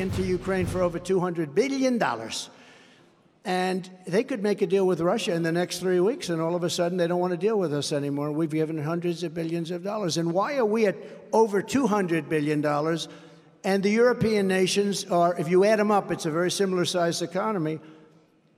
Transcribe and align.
into 0.00 0.22
Ukraine 0.22 0.66
for 0.66 0.82
over 0.82 0.98
$200 0.98 1.54
billion. 1.54 2.02
And 3.44 3.88
they 4.06 4.24
could 4.24 4.42
make 4.42 4.60
a 4.62 4.66
deal 4.66 4.86
with 4.86 5.00
Russia 5.00 5.32
in 5.32 5.42
the 5.42 5.52
next 5.52 5.78
three 5.78 6.00
weeks, 6.00 6.28
and 6.28 6.40
all 6.40 6.54
of 6.54 6.64
a 6.64 6.70
sudden 6.70 6.98
they 6.98 7.06
don't 7.06 7.20
want 7.20 7.32
to 7.32 7.38
deal 7.38 7.58
with 7.58 7.72
us 7.72 7.92
anymore. 7.92 8.30
We've 8.30 8.50
given 8.50 8.76
hundreds 8.82 9.22
of 9.22 9.32
billions 9.32 9.70
of 9.70 9.82
dollars. 9.82 10.18
And 10.18 10.32
why 10.32 10.56
are 10.56 10.66
we 10.66 10.86
at 10.86 10.96
over 11.32 11.62
$200 11.62 12.28
billion? 12.28 12.64
And 13.64 13.82
the 13.82 13.90
European 13.90 14.48
nations 14.48 15.04
are, 15.06 15.34
if 15.38 15.48
you 15.48 15.64
add 15.64 15.78
them 15.78 15.90
up, 15.90 16.10
it's 16.10 16.26
a 16.26 16.30
very 16.30 16.50
similar 16.50 16.84
sized 16.84 17.22
economy. 17.22 17.80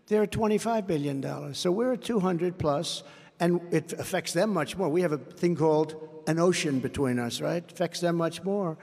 They're 0.09 0.25
at 0.25 0.33
$25 0.33 0.87
billion. 0.87 1.55
So 1.55 1.70
we're 1.70 1.93
at 1.93 2.02
200 2.02 2.59
plus, 2.59 3.05
and 3.38 3.61
it 3.73 3.93
affects 3.93 4.33
them 4.33 4.51
much 4.52 4.77
more. 4.77 4.88
We 4.88 5.02
have 5.02 5.12
a 5.12 5.19
thing 5.19 5.55
called 5.55 5.95
an 6.27 6.38
ocean 6.38 6.80
between 6.80 7.19
us, 7.19 7.41
right? 7.41 7.62
It 7.62 7.73
affects 7.73 8.01
them 8.01 8.16
much 8.16 8.43
more. 8.43 8.77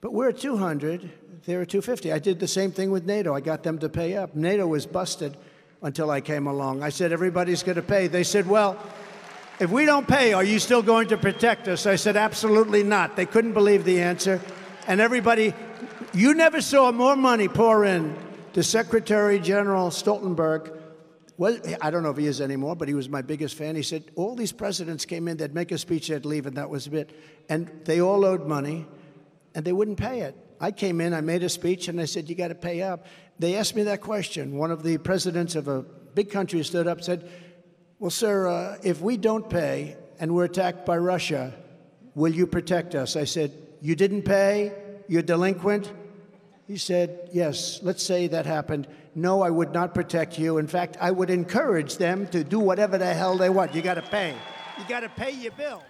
But 0.00 0.12
we're 0.12 0.28
at 0.28 0.38
200, 0.38 1.10
they're 1.44 1.62
at 1.62 1.68
250. 1.68 2.12
I 2.12 2.18
did 2.18 2.38
the 2.38 2.48
same 2.48 2.70
thing 2.70 2.90
with 2.90 3.06
NATO. 3.06 3.34
I 3.34 3.40
got 3.40 3.62
them 3.62 3.78
to 3.78 3.88
pay 3.88 4.16
up. 4.16 4.34
NATO 4.34 4.66
was 4.66 4.86
busted 4.86 5.36
until 5.82 6.10
I 6.10 6.20
came 6.20 6.46
along. 6.46 6.82
I 6.82 6.90
said, 6.90 7.12
everybody's 7.12 7.62
going 7.62 7.76
to 7.76 7.82
pay. 7.82 8.06
They 8.06 8.24
said, 8.24 8.46
well, 8.46 8.78
if 9.58 9.70
we 9.70 9.86
don't 9.86 10.06
pay, 10.06 10.32
are 10.32 10.44
you 10.44 10.58
still 10.58 10.82
going 10.82 11.08
to 11.08 11.16
protect 11.16 11.66
us? 11.68 11.86
I 11.86 11.96
said, 11.96 12.16
absolutely 12.16 12.82
not. 12.82 13.16
They 13.16 13.26
couldn't 13.26 13.52
believe 13.52 13.84
the 13.84 14.02
answer. 14.02 14.40
And 14.86 15.00
everybody, 15.00 15.54
you 16.12 16.34
never 16.34 16.60
saw 16.60 16.92
more 16.92 17.16
money 17.16 17.48
pour 17.48 17.84
in 17.84 18.16
to 18.52 18.62
Secretary 18.62 19.38
General 19.38 19.90
Stoltenberg. 19.90 20.72
Well, 21.38 21.58
I 21.80 21.90
don't 21.90 22.02
know 22.02 22.10
if 22.10 22.16
he 22.16 22.26
is 22.26 22.40
anymore, 22.40 22.76
but 22.76 22.88
he 22.88 22.94
was 22.94 23.08
my 23.08 23.22
biggest 23.22 23.54
fan. 23.54 23.76
He 23.76 23.82
said, 23.82 24.04
all 24.14 24.34
these 24.34 24.52
presidents 24.52 25.04
came 25.04 25.28
in, 25.28 25.36
they'd 25.36 25.54
make 25.54 25.72
a 25.72 25.78
speech, 25.78 26.08
they'd 26.08 26.24
leave, 26.24 26.46
and 26.46 26.56
that 26.56 26.70
was 26.70 26.86
it. 26.86 27.10
And 27.48 27.70
they 27.84 28.00
all 28.00 28.24
owed 28.24 28.46
money 28.46 28.86
and 29.56 29.64
they 29.64 29.72
wouldn't 29.72 29.96
pay 29.96 30.20
it. 30.20 30.36
I 30.60 30.70
came 30.70 31.00
in, 31.00 31.14
I 31.14 31.22
made 31.22 31.42
a 31.42 31.48
speech, 31.48 31.88
and 31.88 31.98
I 31.98 32.04
said, 32.04 32.28
You 32.28 32.34
got 32.34 32.48
to 32.48 32.54
pay 32.54 32.82
up. 32.82 33.06
They 33.38 33.56
asked 33.56 33.74
me 33.74 33.84
that 33.84 34.02
question. 34.02 34.56
One 34.56 34.70
of 34.70 34.82
the 34.82 34.98
presidents 34.98 35.56
of 35.56 35.66
a 35.66 35.82
big 35.82 36.30
country 36.30 36.62
stood 36.62 36.86
up 36.86 36.98
and 36.98 37.04
said, 37.04 37.30
Well, 37.98 38.10
sir, 38.10 38.48
uh, 38.48 38.76
if 38.84 39.00
we 39.00 39.16
don't 39.16 39.48
pay 39.48 39.96
and 40.20 40.34
we're 40.34 40.44
attacked 40.44 40.84
by 40.84 40.98
Russia, 40.98 41.54
will 42.14 42.34
you 42.34 42.46
protect 42.46 42.94
us? 42.94 43.16
I 43.16 43.24
said, 43.24 43.50
You 43.80 43.96
didn't 43.96 44.22
pay? 44.22 44.72
You're 45.08 45.22
delinquent? 45.22 45.90
He 46.66 46.76
said, 46.76 47.30
Yes, 47.32 47.80
let's 47.82 48.02
say 48.02 48.26
that 48.28 48.44
happened. 48.44 48.86
No, 49.14 49.40
I 49.40 49.48
would 49.48 49.72
not 49.72 49.94
protect 49.94 50.38
you. 50.38 50.58
In 50.58 50.66
fact, 50.66 50.98
I 51.00 51.10
would 51.10 51.30
encourage 51.30 51.96
them 51.96 52.26
to 52.28 52.44
do 52.44 52.60
whatever 52.60 52.98
the 52.98 53.14
hell 53.14 53.38
they 53.38 53.48
want. 53.48 53.74
You 53.74 53.80
got 53.80 53.94
to 53.94 54.02
pay. 54.02 54.34
You 54.78 54.84
got 54.86 55.00
to 55.00 55.08
pay 55.08 55.30
your 55.30 55.52
bills. 55.52 55.82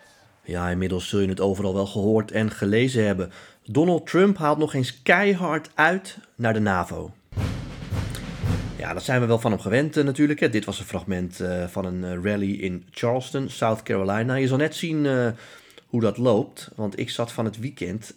Ja, 0.47 0.69
inmiddels 0.69 1.08
zul 1.08 1.20
je 1.20 1.28
het 1.28 1.41
overal 1.41 1.75
wel 1.75 1.86
gehoord 1.86 2.30
en 2.30 2.50
gelezen 2.50 3.06
hebben. 3.06 3.30
Donald 3.64 4.06
Trump 4.06 4.39
haalt 4.39 4.58
nog 4.58 4.75
eens 4.75 5.03
keihard 5.03 5.70
uit 5.75 6.19
naar 6.34 6.53
de 6.53 6.61
NAVO. 6.61 7.12
Ja, 8.77 8.92
dat 8.92 9.03
zijn 9.03 9.20
we 9.20 9.27
wel 9.27 9.38
van 9.38 9.50
hem 9.50 9.61
gewend 9.61 9.97
uh, 9.97 10.05
natuurlijk. 10.05 10.53
Dit 10.53 10.64
was 10.64 10.78
een 10.78 10.84
fragment 10.84 11.41
uh, 11.41 11.66
van 11.66 11.84
een 11.84 12.03
uh, 12.03 12.25
rally 12.25 12.53
in 12.53 12.86
Charleston, 12.91 13.48
South 13.48 13.83
Carolina. 13.83 14.34
Je 14.34 14.47
zal 14.47 14.56
net 14.56 14.75
zien 14.75 15.06
hoe 15.86 16.00
dat 16.00 16.16
loopt. 16.16 16.70
Want 16.75 16.98
ik 16.98 17.10
zat 17.10 17.33
van 17.33 17.44
het 17.44 17.58
weekend, 17.58 18.14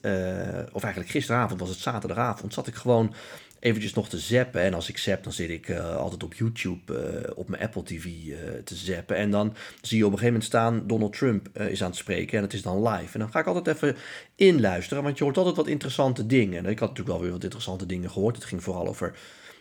of 0.71 0.83
eigenlijk 0.83 1.09
gisteravond 1.11 1.59
was 1.59 1.69
het 1.69 1.79
zaterdagavond, 1.79 2.53
zat 2.53 2.67
ik 2.67 2.75
gewoon 2.75 3.13
eventjes 3.59 3.93
nog 3.93 4.09
te 4.09 4.17
zappen. 4.17 4.61
En 4.61 4.73
als 4.73 4.89
ik 4.89 4.97
zap, 4.97 5.23
dan 5.23 5.33
zit 5.33 5.49
ik 5.49 5.67
uh, 5.67 5.95
altijd 5.95 6.23
op 6.23 6.33
YouTube 6.33 6.93
uh, 6.93 7.37
op 7.37 7.49
mijn 7.49 7.61
Apple 7.61 7.83
TV 7.83 8.05
uh, 8.05 8.37
te 8.63 8.75
zappen. 8.75 9.15
En 9.15 9.31
dan 9.31 9.55
zie 9.81 9.97
je 9.97 10.05
op 10.05 10.11
een 10.11 10.17
gegeven 10.17 10.39
moment 10.39 10.43
staan, 10.43 10.87
Donald 10.87 11.13
Trump 11.13 11.57
is 11.57 11.83
aan 11.83 11.89
het 11.89 11.97
spreken 11.97 12.37
en 12.37 12.43
het 12.43 12.53
is 12.53 12.61
dan 12.61 12.87
live. 12.87 13.13
En 13.13 13.19
dan 13.19 13.31
ga 13.31 13.39
ik 13.39 13.45
altijd 13.45 13.67
even 13.67 13.95
inluisteren, 14.35 15.03
want 15.03 15.17
je 15.17 15.23
hoort 15.23 15.37
altijd 15.37 15.55
wat 15.55 15.67
interessante 15.67 16.25
dingen. 16.25 16.65
En 16.65 16.71
ik 16.71 16.79
had 16.79 16.89
natuurlijk 16.89 17.15
wel 17.15 17.21
weer 17.21 17.31
wat 17.31 17.43
interessante 17.43 17.85
dingen 17.85 18.11
gehoord. 18.11 18.35
Het 18.35 18.45
ging 18.45 18.63
vooral 18.63 18.87
over 18.87 19.17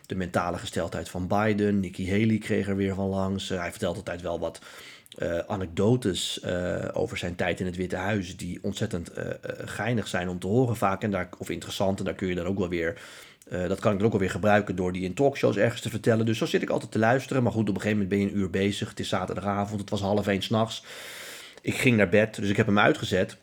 de 0.07 0.15
mentale 0.15 0.59
gesteldheid 0.59 1.09
van 1.09 1.27
Biden. 1.27 1.81
Nikki 1.81 2.11
Haley 2.11 2.39
kreeg 2.39 2.69
er 2.69 2.77
weer 2.77 2.95
van 2.95 3.09
langs. 3.09 3.49
hij 3.49 3.71
vertelt 3.71 3.97
altijd 3.97 4.23
wel 4.23 4.39
wat... 4.39 4.61
Anekdotes 5.47 6.45
over 6.93 7.19
zijn 7.19 7.35
tijd 7.35 7.61
in 7.61 7.67
het 7.67 7.77
Witte 7.77 7.97
Huis, 7.97 8.37
die 8.37 8.59
ontzettend 8.63 9.11
geinig 9.65 10.09
zijn 10.09 10.29
om 10.29 10.39
te 10.39 10.47
horen 10.47 10.77
vaak, 10.77 11.03
en 11.03 11.11
daar, 11.11 11.29
of 11.39 11.51
interessant, 11.51 11.99
en 11.99 12.05
daar 12.05 12.15
kun 12.15 12.29
je 12.29 12.35
dan 12.35 12.47
ook 12.47 12.59
wel 12.59 12.69
weer 12.69 13.01
uh, 13.53 13.69
dat 13.69 13.81
kan 13.81 13.93
ik 13.93 13.99
dan 13.99 14.07
ook 14.07 14.13
alweer 14.13 14.31
gebruiken 14.31 14.77
door 14.77 14.93
die 14.93 15.03
in 15.03 15.15
talkshows 15.15 15.57
ergens 15.57 15.81
te 15.81 15.91
vertellen. 15.91 16.27
Dus 16.27 16.39
zo 16.39 16.47
zit 16.47 16.63
ik 16.63 16.71
altijd 16.71 16.91
te 16.91 16.99
luisteren. 16.99 17.43
Maar 17.43 17.53
goed, 17.53 17.69
op 17.69 17.75
een 17.75 17.81
gegeven 17.81 18.03
moment 18.03 18.09
ben 18.09 18.29
je 18.29 18.33
een 18.33 18.41
uur 18.41 18.51
bezig. 18.51 18.89
Het 18.89 19.01
is 19.01 19.09
zaterdagavond, 19.09 19.81
het 19.81 19.91
was 19.91 20.01
half 20.01 20.27
één 20.27 20.43
s'nachts. 20.43 20.85
Ik 21.63 21.75
ging 21.75 21.97
naar 21.97 22.09
bed, 22.09 22.35
dus 22.35 22.51
ik 22.51 22.57
heb 22.57 22.67
hem 22.67 22.79
uitgezet. 22.79 23.37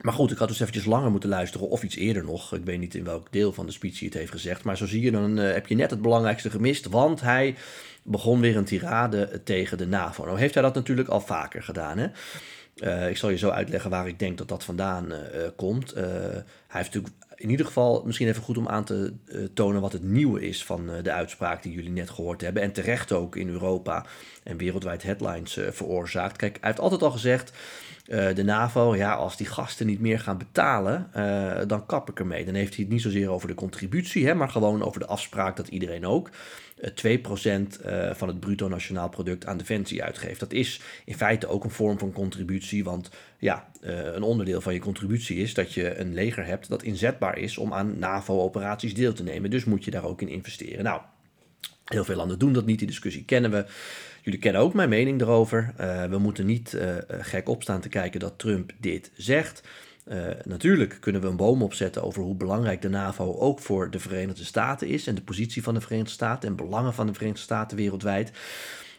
Maar 0.00 0.12
goed, 0.12 0.30
ik 0.30 0.38
had 0.38 0.48
dus 0.48 0.60
eventjes 0.60 0.84
langer 0.84 1.10
moeten 1.10 1.28
luisteren 1.28 1.68
of 1.68 1.82
iets 1.82 1.96
eerder 1.96 2.24
nog. 2.24 2.54
Ik 2.54 2.64
weet 2.64 2.78
niet 2.78 2.94
in 2.94 3.04
welk 3.04 3.32
deel 3.32 3.52
van 3.52 3.66
de 3.66 3.72
speech 3.72 3.98
hij 3.98 4.08
het 4.08 4.16
heeft 4.16 4.32
gezegd. 4.32 4.64
Maar 4.64 4.76
zo 4.76 4.86
zie 4.86 5.02
je, 5.02 5.10
dan 5.10 5.38
uh, 5.38 5.52
heb 5.52 5.66
je 5.66 5.74
net 5.74 5.90
het 5.90 6.02
belangrijkste 6.02 6.50
gemist. 6.50 6.86
Want 6.86 7.20
hij 7.20 7.54
begon 8.02 8.40
weer 8.40 8.56
een 8.56 8.64
tirade 8.64 9.40
tegen 9.44 9.78
de 9.78 9.86
NAVO. 9.86 10.24
Nou 10.24 10.38
heeft 10.38 10.54
hij 10.54 10.62
dat 10.62 10.74
natuurlijk 10.74 11.08
al 11.08 11.20
vaker 11.20 11.62
gedaan. 11.62 11.98
Hè? 11.98 12.06
Uh, 12.76 13.08
ik 13.10 13.16
zal 13.16 13.30
je 13.30 13.36
zo 13.36 13.48
uitleggen 13.48 13.90
waar 13.90 14.06
ik 14.06 14.18
denk 14.18 14.38
dat 14.38 14.48
dat 14.48 14.64
vandaan 14.64 15.12
komt. 15.56 15.94
Hij 15.94 16.44
heeft 16.68 16.94
natuurlijk 16.94 17.14
in 17.42 17.50
ieder 17.50 17.66
geval 17.66 18.02
misschien 18.04 18.28
even 18.28 18.42
goed 18.42 18.58
om 18.58 18.68
aan 18.68 18.84
te 18.84 19.12
tonen 19.54 19.80
wat 19.80 19.92
het 19.92 20.02
nieuwe 20.02 20.40
is 20.48 20.64
van 20.64 20.90
de 21.02 21.12
uitspraak 21.12 21.62
die 21.62 21.72
jullie 21.72 21.90
net 21.90 22.10
gehoord 22.10 22.40
hebben. 22.40 22.62
En 22.62 22.72
terecht 22.72 23.12
ook 23.12 23.36
in 23.36 23.48
Europa 23.48 24.06
en 24.42 24.56
wereldwijd 24.56 25.02
headlines 25.02 25.58
veroorzaakt. 25.70 26.36
Kijk, 26.36 26.56
hij 26.60 26.68
heeft 26.68 26.80
altijd 26.80 27.02
al 27.02 27.10
gezegd. 27.10 27.52
de 28.34 28.42
NAVO, 28.44 28.96
ja, 28.96 29.14
als 29.14 29.36
die 29.36 29.46
gasten 29.46 29.86
niet 29.86 30.00
meer 30.00 30.20
gaan 30.20 30.38
betalen, 30.38 31.10
dan 31.68 31.86
kap 31.86 32.10
ik 32.10 32.18
ermee. 32.18 32.44
Dan 32.44 32.54
heeft 32.54 32.74
hij 32.74 32.84
het 32.84 32.92
niet 32.92 33.02
zozeer 33.02 33.30
over 33.30 33.48
de 33.48 33.54
contributie, 33.54 34.26
hè, 34.26 34.34
maar 34.34 34.48
gewoon 34.48 34.84
over 34.84 35.00
de 35.00 35.06
afspraak 35.06 35.56
dat 35.56 35.68
iedereen 35.68 36.06
ook 36.06 36.30
2% 36.94 37.80
eh, 37.80 38.14
van 38.14 38.28
het 38.28 38.40
bruto 38.40 38.68
nationaal 38.68 39.08
product 39.08 39.46
aan 39.46 39.56
defensie 39.56 40.02
uitgeeft. 40.02 40.40
Dat 40.40 40.52
is 40.52 40.80
in 41.04 41.16
feite 41.16 41.46
ook 41.46 41.64
een 41.64 41.70
vorm 41.70 41.98
van 41.98 42.12
contributie, 42.12 42.84
want 42.84 43.10
ja, 43.38 43.68
eh, 43.80 44.14
een 44.14 44.22
onderdeel 44.22 44.60
van 44.60 44.74
je 44.74 44.80
contributie 44.80 45.36
is 45.36 45.54
dat 45.54 45.72
je 45.72 45.98
een 45.98 46.14
leger 46.14 46.46
hebt 46.46 46.68
dat 46.68 46.82
inzetbaar 46.82 47.38
is 47.38 47.58
om 47.58 47.72
aan 47.72 47.98
NAVO-operaties 47.98 48.94
deel 48.94 49.12
te 49.12 49.22
nemen. 49.22 49.50
Dus 49.50 49.64
moet 49.64 49.84
je 49.84 49.90
daar 49.90 50.04
ook 50.04 50.20
in 50.20 50.28
investeren. 50.28 50.84
Nou, 50.84 51.00
heel 51.92 52.04
veel 52.04 52.16
landen 52.16 52.38
doen 52.38 52.52
dat 52.52 52.66
niet, 52.66 52.78
die 52.78 52.86
discussie 52.86 53.24
kennen 53.24 53.50
we. 53.50 53.64
Jullie 54.22 54.40
kennen 54.40 54.60
ook 54.60 54.74
mijn 54.74 54.88
mening 54.88 55.20
erover. 55.20 55.74
Uh, 55.80 56.04
we 56.04 56.18
moeten 56.18 56.46
niet 56.46 56.72
uh, 56.72 56.94
gek 57.08 57.48
opstaan 57.48 57.80
te 57.80 57.88
kijken 57.88 58.20
dat 58.20 58.38
Trump 58.38 58.72
dit 58.80 59.10
zegt. 59.16 59.62
Natuurlijk 60.44 60.96
kunnen 61.00 61.20
we 61.20 61.26
een 61.26 61.36
boom 61.36 61.62
opzetten 61.62 62.02
over 62.02 62.22
hoe 62.22 62.34
belangrijk 62.34 62.82
de 62.82 62.88
NAVO 62.88 63.36
ook 63.38 63.60
voor 63.60 63.90
de 63.90 63.98
Verenigde 63.98 64.44
Staten 64.44 64.88
is 64.88 65.06
en 65.06 65.14
de 65.14 65.22
positie 65.22 65.62
van 65.62 65.74
de 65.74 65.80
Verenigde 65.80 66.12
Staten 66.12 66.48
en 66.48 66.56
belangen 66.56 66.94
van 66.94 67.06
de 67.06 67.12
Verenigde 67.12 67.42
Staten 67.42 67.76
wereldwijd. 67.76 68.32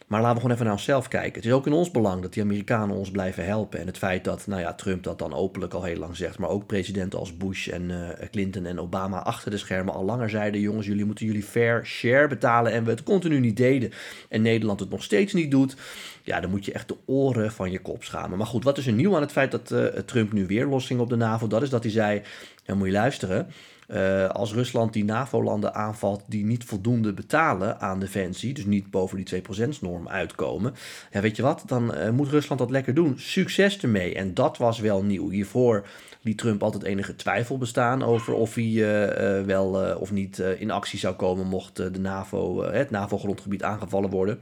Maar 0.07 0.21
laten 0.21 0.33
we 0.33 0.41
gewoon 0.41 0.55
even 0.55 0.65
naar 0.65 0.75
onszelf 0.75 1.07
kijken. 1.07 1.33
Het 1.33 1.45
is 1.45 1.51
ook 1.51 1.65
in 1.65 1.73
ons 1.73 1.91
belang 1.91 2.21
dat 2.21 2.33
die 2.33 2.43
Amerikanen 2.43 2.95
ons 2.95 3.11
blijven 3.11 3.45
helpen. 3.45 3.79
En 3.79 3.87
het 3.87 3.97
feit 3.97 4.23
dat, 4.23 4.47
nou 4.47 4.61
ja, 4.61 4.73
Trump 4.73 5.03
dat 5.03 5.19
dan 5.19 5.33
openlijk 5.33 5.73
al 5.73 5.83
heel 5.83 5.97
lang 5.97 6.15
zegt, 6.15 6.37
maar 6.37 6.49
ook 6.49 6.65
presidenten 6.65 7.19
als 7.19 7.37
Bush 7.37 7.67
en 7.67 7.89
uh, 7.89 8.09
Clinton 8.31 8.65
en 8.65 8.79
Obama 8.79 9.23
achter 9.23 9.51
de 9.51 9.57
schermen 9.57 9.93
al 9.93 10.03
langer 10.03 10.29
zeiden: 10.29 10.61
jongens, 10.61 10.85
jullie 10.85 11.05
moeten 11.05 11.25
jullie 11.25 11.43
fair 11.43 11.85
share 11.85 12.27
betalen. 12.27 12.71
En 12.71 12.83
we 12.83 12.89
het 12.89 13.03
continu 13.03 13.39
niet 13.39 13.57
deden. 13.57 13.91
En 14.29 14.41
Nederland 14.41 14.79
het 14.79 14.89
nog 14.89 15.03
steeds 15.03 15.33
niet 15.33 15.51
doet. 15.51 15.75
Ja, 16.23 16.39
dan 16.39 16.49
moet 16.49 16.65
je 16.65 16.71
echt 16.71 16.87
de 16.87 16.97
oren 17.05 17.51
van 17.51 17.71
je 17.71 17.79
kop 17.79 18.03
schamen. 18.03 18.37
Maar 18.37 18.47
goed, 18.47 18.63
wat 18.63 18.77
is 18.77 18.87
er 18.87 18.93
nieuw 18.93 19.15
aan 19.15 19.21
het 19.21 19.31
feit 19.31 19.51
dat 19.51 19.71
uh, 19.71 19.85
Trump 19.85 20.33
nu 20.33 20.45
weer 20.45 20.65
lossing 20.65 20.99
op 20.99 21.09
de 21.09 21.15
NAVO? 21.15 21.47
Dat 21.47 21.61
is 21.61 21.69
dat 21.69 21.83
hij 21.83 21.91
zei: 21.91 22.21
ja, 22.65 22.75
moet 22.75 22.87
je 22.87 22.93
luisteren. 22.93 23.47
Uh, 23.93 24.27
als 24.27 24.53
Rusland 24.53 24.93
die 24.93 25.03
NAVO-landen 25.03 25.73
aanvalt 25.73 26.23
die 26.27 26.45
niet 26.45 26.63
voldoende 26.63 27.13
betalen 27.13 27.79
aan 27.79 27.99
defensie, 27.99 28.53
dus 28.53 28.65
niet 28.65 28.91
boven 28.91 29.23
die 29.23 29.43
2%-norm 29.43 30.07
uitkomen, 30.07 30.73
ja, 31.11 31.21
weet 31.21 31.35
je 31.35 31.41
wat, 31.41 31.63
dan 31.65 31.95
uh, 31.95 32.09
moet 32.09 32.29
Rusland 32.29 32.59
dat 32.59 32.69
lekker 32.69 32.93
doen. 32.93 33.13
Succes 33.19 33.77
ermee. 33.79 34.15
En 34.15 34.33
dat 34.33 34.57
was 34.57 34.79
wel 34.79 35.03
nieuw. 35.03 35.29
Hiervoor 35.29 35.85
liet 36.21 36.37
Trump 36.37 36.63
altijd 36.63 36.83
enige 36.83 37.15
twijfel 37.15 37.57
bestaan 37.57 38.03
over 38.03 38.33
of 38.33 38.55
hij 38.55 38.63
uh, 38.65 39.45
wel 39.45 39.97
of 39.99 40.11
niet 40.11 40.37
in 40.37 40.71
actie 40.71 40.99
zou 40.99 41.15
komen 41.15 41.47
mocht 41.47 41.75
de 41.75 41.99
NAVO, 41.99 42.63
het 42.63 42.89
NAVO-grondgebied 42.89 43.63
aangevallen 43.63 44.09
worden. 44.09 44.39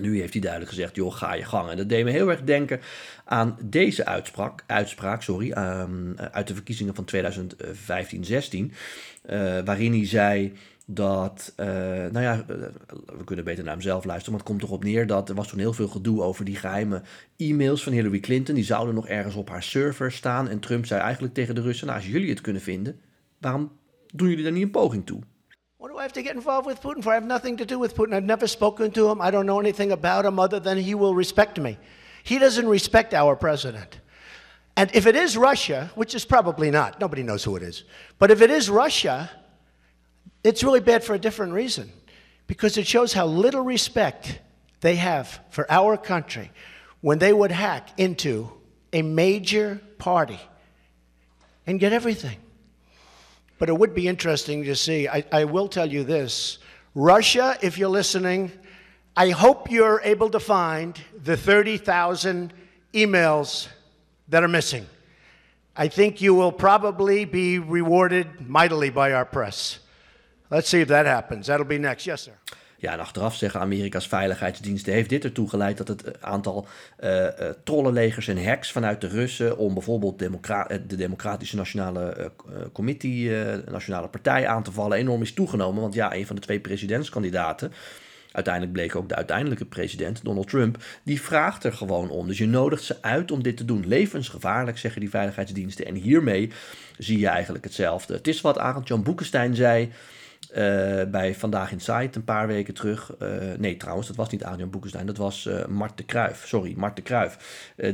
Nu 0.00 0.20
heeft 0.20 0.32
hij 0.32 0.42
duidelijk 0.42 0.72
gezegd, 0.72 0.96
joh, 0.96 1.14
ga 1.14 1.34
je 1.34 1.44
gang. 1.44 1.70
En 1.70 1.76
dat 1.76 1.88
deed 1.88 2.04
me 2.04 2.10
heel 2.10 2.30
erg 2.30 2.42
denken 2.42 2.80
aan 3.24 3.58
deze 3.64 4.04
uitspraak, 4.04 4.64
uitspraak 4.66 5.22
sorry, 5.22 5.50
um, 5.50 6.14
uit 6.18 6.46
de 6.46 6.54
verkiezingen 6.54 6.94
van 6.94 7.04
2015-16, 7.04 8.72
uh, 9.30 9.58
eh, 9.58 9.64
waarin 9.64 9.92
hij 9.92 10.06
zei 10.06 10.52
dat, 10.86 11.52
uh, 11.56 11.66
nou 11.66 12.20
ja, 12.20 12.44
we 13.18 13.24
kunnen 13.24 13.44
beter 13.44 13.64
naar 13.64 13.72
hem 13.72 13.82
zelf 13.82 14.04
luisteren, 14.04 14.32
maar 14.32 14.40
het 14.40 14.50
komt 14.50 14.60
toch 14.60 14.70
op 14.70 14.84
neer 14.84 15.06
dat 15.06 15.28
er 15.28 15.34
was 15.34 15.48
toen 15.48 15.58
heel 15.58 15.72
veel 15.72 15.88
gedoe 15.88 16.22
over 16.22 16.44
die 16.44 16.56
geheime 16.56 17.02
e-mails 17.36 17.82
van 17.82 17.92
Hillary 17.92 18.20
Clinton. 18.20 18.54
Die 18.54 18.64
zouden 18.64 18.94
nog 18.94 19.08
ergens 19.08 19.34
op 19.34 19.48
haar 19.48 19.62
server 19.62 20.12
staan. 20.12 20.48
En 20.48 20.60
Trump 20.60 20.86
zei 20.86 21.00
eigenlijk 21.00 21.34
tegen 21.34 21.54
de 21.54 21.60
Russen, 21.60 21.86
nou 21.86 21.98
als 21.98 22.08
jullie 22.08 22.30
het 22.30 22.40
kunnen 22.40 22.62
vinden, 22.62 23.00
waarom 23.38 23.72
doen 24.14 24.28
jullie 24.28 24.44
daar 24.44 24.52
niet 24.52 24.62
een 24.62 24.70
poging 24.70 25.06
toe? 25.06 25.20
What 25.82 25.90
do 25.90 25.98
I 25.98 26.02
have 26.02 26.12
to 26.12 26.22
get 26.22 26.36
involved 26.36 26.64
with 26.64 26.80
Putin 26.80 27.02
for? 27.02 27.10
I 27.10 27.14
have 27.14 27.24
nothing 27.24 27.56
to 27.56 27.66
do 27.66 27.76
with 27.76 27.96
Putin. 27.96 28.14
I've 28.14 28.22
never 28.22 28.46
spoken 28.46 28.92
to 28.92 29.08
him. 29.08 29.20
I 29.20 29.32
don't 29.32 29.46
know 29.46 29.58
anything 29.58 29.90
about 29.90 30.24
him 30.24 30.38
other 30.38 30.60
than 30.60 30.78
he 30.78 30.94
will 30.94 31.12
respect 31.12 31.58
me. 31.58 31.76
He 32.22 32.38
doesn't 32.38 32.68
respect 32.68 33.12
our 33.12 33.34
president. 33.34 33.98
And 34.76 34.94
if 34.94 35.06
it 35.06 35.16
is 35.16 35.36
Russia, 35.36 35.90
which 35.96 36.14
is 36.14 36.24
probably 36.24 36.70
not, 36.70 37.00
nobody 37.00 37.24
knows 37.24 37.42
who 37.42 37.56
it 37.56 37.64
is, 37.64 37.82
but 38.20 38.30
if 38.30 38.42
it 38.42 38.48
is 38.48 38.70
Russia, 38.70 39.28
it's 40.44 40.62
really 40.62 40.78
bad 40.78 41.02
for 41.02 41.14
a 41.14 41.18
different 41.18 41.52
reason 41.52 41.90
because 42.46 42.78
it 42.78 42.86
shows 42.86 43.12
how 43.12 43.26
little 43.26 43.62
respect 43.62 44.38
they 44.82 44.94
have 44.94 45.40
for 45.50 45.68
our 45.68 45.96
country 45.96 46.52
when 47.00 47.18
they 47.18 47.32
would 47.32 47.50
hack 47.50 47.88
into 47.96 48.52
a 48.92 49.02
major 49.02 49.80
party 49.98 50.38
and 51.66 51.80
get 51.80 51.92
everything. 51.92 52.36
But 53.62 53.68
it 53.68 53.78
would 53.78 53.94
be 53.94 54.08
interesting 54.08 54.64
to 54.64 54.74
see. 54.74 55.06
I, 55.06 55.24
I 55.30 55.44
will 55.44 55.68
tell 55.68 55.88
you 55.88 56.02
this 56.02 56.58
Russia, 56.96 57.56
if 57.62 57.78
you're 57.78 57.88
listening, 57.88 58.50
I 59.16 59.30
hope 59.30 59.70
you're 59.70 60.00
able 60.02 60.30
to 60.30 60.40
find 60.40 61.00
the 61.22 61.36
30,000 61.36 62.52
emails 62.92 63.68
that 64.26 64.42
are 64.42 64.48
missing. 64.48 64.84
I 65.76 65.86
think 65.86 66.20
you 66.20 66.34
will 66.34 66.50
probably 66.50 67.24
be 67.24 67.60
rewarded 67.60 68.48
mightily 68.48 68.90
by 68.90 69.12
our 69.12 69.24
press. 69.24 69.78
Let's 70.50 70.68
see 70.68 70.80
if 70.80 70.88
that 70.88 71.06
happens. 71.06 71.46
That'll 71.46 71.64
be 71.64 71.78
next. 71.78 72.04
Yes, 72.04 72.22
sir. 72.22 72.34
Ja, 72.82 72.92
en 72.92 72.98
achteraf 72.98 73.36
zeggen 73.36 73.60
Amerika's 73.60 74.08
veiligheidsdiensten... 74.08 74.92
heeft 74.92 75.08
dit 75.08 75.24
ertoe 75.24 75.48
geleid 75.48 75.76
dat 75.76 75.88
het 75.88 76.22
aantal 76.22 76.66
uh, 77.04 77.26
trollenlegers 77.64 78.28
en 78.28 78.44
hacks 78.44 78.72
vanuit 78.72 79.00
de 79.00 79.08
Russen... 79.08 79.58
om 79.58 79.74
bijvoorbeeld 79.74 80.18
de 80.88 80.96
Democratische 80.96 81.56
Nationale 81.56 82.16
uh, 82.18 82.56
Committee, 82.72 83.30
Nationale 83.70 84.08
Partij 84.08 84.46
aan 84.46 84.62
te 84.62 84.72
vallen... 84.72 84.98
enorm 84.98 85.22
is 85.22 85.32
toegenomen. 85.32 85.82
Want 85.82 85.94
ja, 85.94 86.14
een 86.14 86.26
van 86.26 86.36
de 86.36 86.42
twee 86.42 86.60
presidentskandidaten... 86.60 87.72
Uiteindelijk 88.32 88.72
bleek 88.72 88.96
ook 88.96 89.08
de 89.08 89.14
uiteindelijke 89.14 89.64
president, 89.64 90.24
Donald 90.24 90.48
Trump, 90.48 90.84
die 91.02 91.20
vraagt 91.20 91.64
er 91.64 91.72
gewoon 91.72 92.10
om. 92.10 92.26
Dus 92.26 92.38
je 92.38 92.46
nodigt 92.46 92.82
ze 92.82 93.02
uit 93.02 93.30
om 93.30 93.42
dit 93.42 93.56
te 93.56 93.64
doen. 93.64 93.86
Levensgevaarlijk, 93.86 94.78
zeggen 94.78 95.00
die 95.00 95.10
veiligheidsdiensten. 95.10 95.86
En 95.86 95.94
hiermee 95.94 96.50
zie 96.98 97.18
je 97.18 97.26
eigenlijk 97.26 97.64
hetzelfde. 97.64 98.14
Het 98.14 98.28
is 98.28 98.40
wat 98.40 98.58
Arend 98.58 98.88
Jan 98.88 99.02
Boekenstein 99.02 99.54
zei. 99.54 99.92
Uh, 100.56 101.02
bij 101.04 101.34
Vandaag 101.34 101.72
Insight 101.72 102.16
een 102.16 102.24
paar 102.24 102.46
weken 102.46 102.74
terug. 102.74 103.14
Uh, 103.22 103.28
nee, 103.58 103.76
trouwens, 103.76 104.06
dat 104.06 104.16
was 104.16 104.30
niet 104.30 104.44
Adrian 104.44 104.70
Boekenstein, 104.70 105.06
dat 105.06 105.16
was 105.16 105.46
uh, 105.46 105.64
Mart 105.66 105.96
de 105.96 106.04
Kruif. 106.04 106.46
Sorry, 106.46 106.74
Mart 106.76 106.96
de 106.96 107.02
Kruif. 107.02 107.36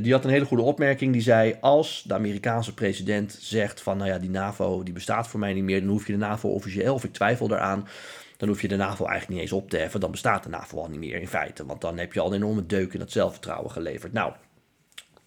die 0.01 0.13
had 0.13 0.25
een 0.25 0.31
hele 0.31 0.45
goede 0.45 0.63
opmerking. 0.63 1.13
Die 1.13 1.23
zei: 1.23 1.57
Als 1.61 2.05
de 2.07 2.15
Amerikaanse 2.15 2.75
president 2.75 3.39
zegt 3.41 3.81
van, 3.81 3.97
nou 3.97 4.11
ja, 4.11 4.19
die 4.19 4.31
NAVO 4.31 4.83
die 4.83 4.95
bestaat 4.95 5.29
voor 5.29 5.41
mij 5.41 5.53
niet 5.53 5.65
meer, 5.65 5.81
dan 5.81 5.89
hoef 5.89 6.07
je 6.07 6.13
de 6.13 6.19
NAVO 6.19 6.49
officieel, 6.49 6.95
of 6.95 7.05
ik 7.05 7.13
twijfel 7.13 7.49
daaraan, 7.49 7.89
dan 8.37 8.49
hoef 8.49 8.63
je 8.63 8.69
de 8.69 8.77
NAVO 8.77 9.05
eigenlijk 9.05 9.29
niet 9.29 9.41
eens 9.41 9.63
op 9.63 9.71
te 9.71 9.77
heffen. 9.77 10.01
Dan 10.01 10.11
bestaat 10.11 10.43
de 10.43 10.49
NAVO 10.49 10.79
al 10.79 10.89
niet 10.89 10.99
meer 10.99 11.21
in 11.21 11.29
feite. 11.29 11.67
Want 11.67 11.81
dan 11.81 11.99
heb 11.99 12.13
je 12.13 12.21
al 12.21 12.27
een 12.27 12.43
enorme 12.43 12.67
deuk 12.67 12.93
in 12.93 12.99
dat 12.99 13.11
zelfvertrouwen 13.11 13.71
geleverd. 13.71 14.13
Nou, 14.13 14.33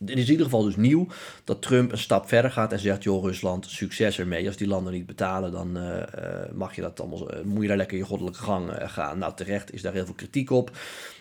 het 0.06 0.18
is 0.18 0.26
in 0.26 0.32
ieder 0.32 0.46
geval 0.46 0.64
dus 0.64 0.76
nieuw 0.76 1.08
dat 1.44 1.62
Trump 1.62 1.92
een 1.92 1.98
stap 1.98 2.28
verder 2.28 2.52
gaat 2.52 2.72
en 2.72 2.80
zegt: 2.80 3.04
joh, 3.04 3.24
Rusland, 3.24 3.66
succes 3.66 4.20
ermee. 4.20 4.48
Als 4.48 4.58
die 4.58 4.68
landen 4.68 4.94
niet 4.94 5.06
betalen, 5.06 5.52
dan 5.52 5.78
uh, 5.78 6.04
mag 6.54 6.76
je 6.76 6.82
dat 6.82 7.00
allemaal, 7.00 7.34
uh, 7.34 7.42
moet 7.44 7.62
je 7.62 7.68
daar 7.68 7.78
lekker 7.78 7.98
je 7.98 8.04
goddelijke 8.04 8.40
gang 8.40 8.72
gaan. 8.80 9.18
Nou, 9.18 9.34
terecht 9.36 9.74
is 9.74 9.82
daar 9.82 9.94
heel 9.94 10.06
veel 10.06 10.14
kritiek 10.14 10.50
op. 10.50 10.72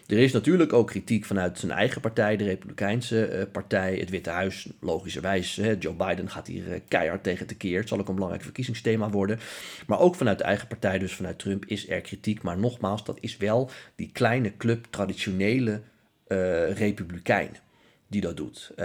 Er 0.07 0.19
is 0.19 0.33
natuurlijk 0.33 0.73
ook 0.73 0.87
kritiek 0.87 1.25
vanuit 1.25 1.59
zijn 1.59 1.73
eigen 1.73 2.01
partij, 2.01 2.37
de 2.37 2.45
Republikeinse 2.45 3.49
partij, 3.53 3.97
het 3.97 4.11
Witte 4.11 4.31
Huis. 4.31 4.69
Logischerwijs, 4.81 5.57
hè, 5.57 5.75
Joe 5.79 5.95
Biden 5.95 6.31
gaat 6.31 6.47
hier 6.47 6.83
keihard 6.89 7.23
tegen 7.23 7.47
tekeer. 7.47 7.79
Het 7.79 7.89
zal 7.89 7.99
ook 7.99 8.09
een 8.09 8.15
belangrijk 8.15 8.45
verkiezingsthema 8.45 9.11
worden. 9.11 9.39
Maar 9.87 10.01
ook 10.01 10.15
vanuit 10.15 10.39
de 10.39 10.45
eigen 10.45 10.69
partij, 10.69 10.99
dus 10.99 11.15
vanuit 11.15 11.39
Trump, 11.39 11.65
is 11.65 11.89
er 11.89 12.01
kritiek. 12.01 12.43
Maar 12.43 12.59
nogmaals, 12.59 13.05
dat 13.05 13.19
is 13.21 13.37
wel 13.37 13.71
die 13.95 14.11
kleine 14.13 14.57
club 14.57 14.87
traditionele 14.91 15.81
Republikeinen 16.75 17.70
die 18.11 18.21
dat 18.21 18.37
doet. 18.37 18.71
Uh, 18.71 18.77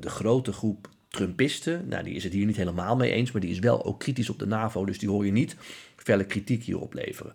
de 0.00 0.08
grote 0.08 0.52
groep 0.52 0.88
Trumpisten, 1.08 1.88
nou, 1.88 2.04
die 2.04 2.14
is 2.14 2.24
het 2.24 2.32
hier 2.32 2.46
niet 2.46 2.56
helemaal 2.56 2.96
mee 2.96 3.12
eens, 3.12 3.32
maar 3.32 3.40
die 3.40 3.50
is 3.50 3.58
wel 3.58 3.84
ook 3.84 3.98
kritisch 3.98 4.30
op 4.30 4.38
de 4.38 4.46
NAVO, 4.46 4.84
dus 4.84 4.98
die 4.98 5.08
hoor 5.08 5.26
je 5.26 5.32
niet 5.32 5.56
felle 5.96 6.24
kritiek 6.24 6.62
hierop 6.62 6.94
leveren. 6.94 7.32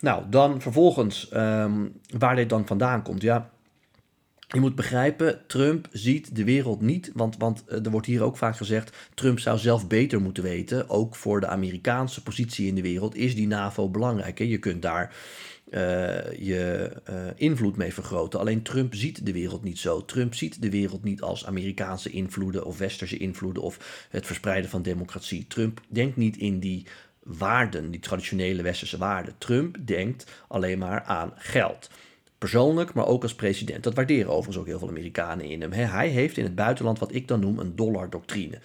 Nou, 0.00 0.22
dan 0.30 0.60
vervolgens, 0.60 1.30
um, 1.34 1.92
waar 2.18 2.36
dit 2.36 2.48
dan 2.48 2.66
vandaan 2.66 3.02
komt, 3.02 3.22
ja. 3.22 3.50
Je 4.54 4.60
moet 4.60 4.74
begrijpen, 4.74 5.40
Trump 5.46 5.88
ziet 5.92 6.36
de 6.36 6.44
wereld 6.44 6.80
niet, 6.80 7.10
want, 7.14 7.36
want 7.36 7.64
er 7.68 7.90
wordt 7.90 8.06
hier 8.06 8.22
ook 8.22 8.36
vaak 8.36 8.56
gezegd, 8.56 8.96
Trump 9.14 9.38
zou 9.38 9.58
zelf 9.58 9.86
beter 9.86 10.20
moeten 10.20 10.42
weten, 10.42 10.88
ook 10.88 11.16
voor 11.16 11.40
de 11.40 11.46
Amerikaanse 11.46 12.22
positie 12.22 12.66
in 12.66 12.74
de 12.74 12.82
wereld 12.82 13.16
is 13.16 13.34
die 13.34 13.46
NAVO 13.46 13.88
belangrijk. 13.88 14.38
Hè? 14.38 14.44
Je 14.44 14.58
kunt 14.58 14.82
daar 14.82 15.14
uh, 15.70 16.32
je 16.32 16.92
uh, 17.10 17.16
invloed 17.36 17.76
mee 17.76 17.94
vergroten. 17.94 18.40
Alleen 18.40 18.62
Trump 18.62 18.94
ziet 18.94 19.26
de 19.26 19.32
wereld 19.32 19.62
niet 19.62 19.78
zo. 19.78 20.04
Trump 20.04 20.34
ziet 20.34 20.62
de 20.62 20.70
wereld 20.70 21.04
niet 21.04 21.22
als 21.22 21.46
Amerikaanse 21.46 22.10
invloeden 22.10 22.64
of 22.64 22.78
westerse 22.78 23.16
invloeden 23.16 23.62
of 23.62 24.06
het 24.10 24.26
verspreiden 24.26 24.70
van 24.70 24.82
democratie. 24.82 25.46
Trump 25.46 25.80
denkt 25.88 26.16
niet 26.16 26.36
in 26.36 26.58
die 26.58 26.86
waarden, 27.22 27.90
die 27.90 28.00
traditionele 28.00 28.62
westerse 28.62 28.98
waarden. 28.98 29.34
Trump 29.38 29.76
denkt 29.80 30.30
alleen 30.48 30.78
maar 30.78 31.02
aan 31.02 31.32
geld. 31.36 31.90
Persoonlijk, 32.38 32.94
maar 32.94 33.06
ook 33.06 33.22
als 33.22 33.34
president. 33.34 33.84
Dat 33.84 33.94
waarderen 33.94 34.30
overigens 34.30 34.56
ook 34.56 34.66
heel 34.66 34.78
veel 34.78 34.88
Amerikanen 34.88 35.44
in 35.44 35.60
hem. 35.60 35.72
Hij 35.72 36.08
heeft 36.08 36.36
in 36.36 36.44
het 36.44 36.54
buitenland 36.54 36.98
wat 36.98 37.14
ik 37.14 37.28
dan 37.28 37.40
noem 37.40 37.58
een 37.58 37.76
dollar-doctrine. 37.76 38.58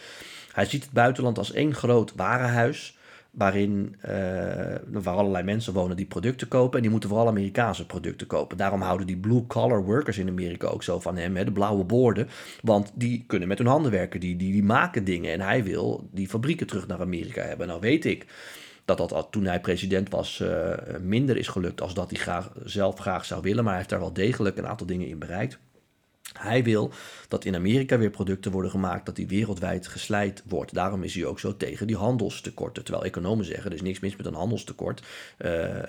Hij 0.51 0.65
ziet 0.65 0.83
het 0.83 0.91
buitenland 0.91 1.37
als 1.37 1.51
één 1.51 1.73
groot 1.73 2.13
warenhuis 2.15 2.97
waarin 3.31 3.95
uh, 4.05 4.11
waar 4.91 5.15
allerlei 5.15 5.43
mensen 5.43 5.73
wonen 5.73 5.95
die 5.95 6.05
producten 6.05 6.47
kopen. 6.47 6.75
En 6.75 6.81
die 6.81 6.91
moeten 6.91 7.09
vooral 7.09 7.27
Amerikaanse 7.27 7.85
producten 7.85 8.27
kopen. 8.27 8.57
Daarom 8.57 8.81
houden 8.81 9.07
die 9.07 9.17
blue-collar 9.17 9.83
workers 9.83 10.17
in 10.17 10.27
Amerika 10.27 10.67
ook 10.67 10.83
zo 10.83 10.99
van 10.99 11.17
hem, 11.17 11.35
hè, 11.35 11.45
de 11.45 11.51
blauwe 11.51 11.83
boorden. 11.83 12.27
Want 12.61 12.91
die 12.95 13.23
kunnen 13.27 13.47
met 13.47 13.57
hun 13.57 13.67
handen 13.67 13.91
werken, 13.91 14.19
die, 14.19 14.35
die, 14.35 14.51
die 14.51 14.63
maken 14.63 15.03
dingen. 15.03 15.31
En 15.31 15.41
hij 15.41 15.63
wil 15.63 16.07
die 16.11 16.27
fabrieken 16.27 16.67
terug 16.67 16.87
naar 16.87 17.01
Amerika 17.01 17.41
hebben. 17.41 17.67
Nou 17.67 17.79
weet 17.79 18.05
ik 18.05 18.25
dat 18.85 18.97
dat 18.97 19.27
toen 19.31 19.45
hij 19.45 19.59
president 19.61 20.09
was 20.09 20.39
uh, 20.39 20.73
minder 21.01 21.37
is 21.37 21.47
gelukt 21.47 21.81
als 21.81 21.93
dat 21.93 22.09
hij 22.09 22.19
graag, 22.19 22.51
zelf 22.63 22.99
graag 22.99 23.25
zou 23.25 23.41
willen. 23.41 23.63
Maar 23.63 23.67
hij 23.67 23.77
heeft 23.77 23.89
daar 23.89 23.99
wel 23.99 24.13
degelijk 24.13 24.57
een 24.57 24.67
aantal 24.67 24.87
dingen 24.87 25.07
in 25.07 25.19
bereikt. 25.19 25.59
Hij 26.33 26.63
wil 26.63 26.91
dat 27.27 27.45
in 27.45 27.55
Amerika 27.55 27.97
weer 27.97 28.09
producten 28.09 28.51
worden 28.51 28.71
gemaakt, 28.71 29.05
dat 29.05 29.15
die 29.15 29.27
wereldwijd 29.27 29.87
geslijt 29.87 30.43
wordt. 30.47 30.73
Daarom 30.73 31.03
is 31.03 31.15
hij 31.15 31.25
ook 31.25 31.39
zo 31.39 31.57
tegen 31.57 31.87
die 31.87 31.97
handelstekorten. 31.97 32.83
Terwijl 32.83 33.05
economen 33.05 33.45
zeggen, 33.45 33.65
er 33.65 33.75
is 33.75 33.81
niks 33.81 33.99
mis 33.99 34.15
met 34.15 34.25
een 34.25 34.33
handelstekort. 34.33 35.03
Uh, 35.37 35.63
uh, 35.63 35.81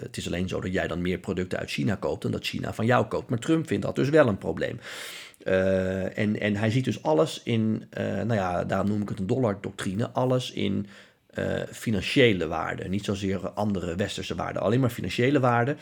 het 0.00 0.16
is 0.16 0.26
alleen 0.26 0.48
zo 0.48 0.60
dat 0.60 0.72
jij 0.72 0.86
dan 0.86 1.02
meer 1.02 1.18
producten 1.18 1.58
uit 1.58 1.70
China 1.70 1.94
koopt 1.94 2.22
dan 2.22 2.30
dat 2.30 2.46
China 2.46 2.74
van 2.74 2.86
jou 2.86 3.06
koopt. 3.06 3.30
Maar 3.30 3.38
Trump 3.38 3.66
vindt 3.66 3.84
dat 3.84 3.94
dus 3.94 4.08
wel 4.08 4.28
een 4.28 4.38
probleem. 4.38 4.80
En, 6.14 6.40
en 6.40 6.56
hij 6.56 6.70
ziet 6.70 6.84
dus 6.84 7.02
alles 7.02 7.40
in, 7.44 7.88
nou 7.96 8.34
ja, 8.34 8.64
daarom 8.64 8.88
noem 8.88 9.02
ik 9.02 9.08
het 9.08 9.18
een 9.18 9.26
dollar-doctrine, 9.26 10.10
alles 10.10 10.52
in 10.52 10.86
financiële 11.72 12.46
waarden. 12.46 12.90
Niet 12.90 13.04
zozeer 13.04 13.48
andere 13.48 13.94
westerse 13.94 14.34
waarden, 14.34 14.62
alleen 14.62 14.80
maar 14.80 14.90
financiële 14.90 15.40
waarden. 15.40 15.78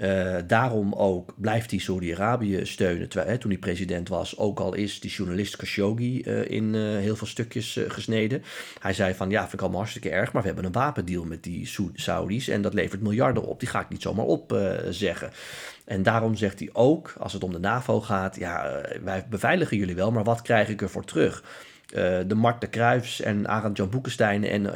Uh, 0.00 0.36
daarom 0.46 0.92
ook 0.92 1.34
blijft 1.36 1.70
hij 1.70 1.80
Saudi-Arabië 1.80 2.60
steunen. 2.62 3.08
Terwijl, 3.08 3.30
hè, 3.30 3.38
toen 3.38 3.50
hij 3.50 3.60
president 3.60 4.08
was, 4.08 4.38
ook 4.38 4.60
al 4.60 4.74
is 4.74 5.00
die 5.00 5.10
journalist 5.10 5.56
Khashoggi 5.56 6.22
uh, 6.26 6.50
in 6.50 6.74
heel 6.74 7.16
veel 7.16 7.26
stukjes 7.26 7.78
gesneden. 7.88 8.42
Hij 8.80 8.92
zei 8.92 9.14
van, 9.14 9.30
ja, 9.30 9.40
vind 9.40 9.52
ik 9.52 9.60
allemaal 9.60 9.78
hartstikke 9.78 10.10
erg, 10.10 10.32
maar 10.32 10.42
we 10.42 10.48
hebben 10.48 10.66
een 10.66 10.72
wapendeal 10.72 11.24
met 11.24 11.42
die 11.42 11.70
Saudis 11.94 12.48
en 12.48 12.62
dat 12.62 12.74
levert 12.74 13.02
miljarden 13.02 13.42
op. 13.42 13.60
Die 13.60 13.68
ga 13.68 13.80
ik 13.80 13.88
niet 13.88 14.02
zomaar 14.02 14.24
opzeggen. 14.24 15.30
en 15.84 16.02
daarom 16.02 16.36
zegt 16.36 16.58
hij 16.58 16.68
ook, 16.72 17.14
als 17.18 17.32
het 17.32 17.44
om 17.44 17.52
de 17.52 17.58
NAVO 17.58 18.00
gaat, 18.00 18.36
ja, 18.36 18.80
wij 19.02 19.26
beveiligen 19.30 19.76
jullie 19.76 19.94
wel, 19.94 20.10
maar 20.10 20.24
wat 20.24 20.42
krijg 20.42 20.68
ik 20.68 20.82
ervoor 20.82 21.04
terug? 21.04 21.42
Uh, 21.94 22.18
de 22.26 22.34
Mart 22.34 22.60
de 22.60 22.66
Kruijfs 22.66 23.20
en 23.20 23.48
Arend 23.48 23.76
Jan 23.76 23.90
Boekenstein 23.90 24.44
en 24.44 24.62
uh, 24.62 24.72